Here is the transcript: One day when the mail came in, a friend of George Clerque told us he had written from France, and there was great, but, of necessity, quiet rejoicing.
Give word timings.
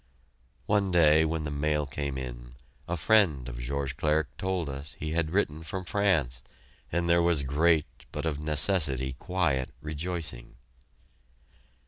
One 0.65 0.89
day 0.89 1.23
when 1.25 1.43
the 1.43 1.51
mail 1.51 1.85
came 1.85 2.17
in, 2.17 2.53
a 2.87 2.97
friend 2.97 3.47
of 3.47 3.59
George 3.59 3.97
Clerque 3.97 4.35
told 4.37 4.67
us 4.67 4.95
he 4.97 5.11
had 5.11 5.29
written 5.29 5.61
from 5.61 5.85
France, 5.85 6.41
and 6.91 7.07
there 7.07 7.21
was 7.21 7.43
great, 7.43 8.07
but, 8.11 8.25
of 8.25 8.39
necessity, 8.39 9.13
quiet 9.13 9.69
rejoicing. 9.79 10.55